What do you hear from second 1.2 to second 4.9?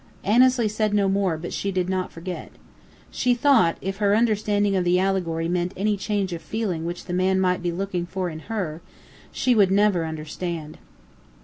but she did not forget. She thought, if her understanding of